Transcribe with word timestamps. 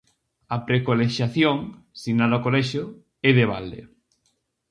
A 0.55 0.57
"precolexiación", 0.67 1.57
sinala 2.01 2.39
o 2.39 2.43
colexio, 2.45 2.83
é 3.29 3.31
de 3.37 3.45
balde. 3.51 3.81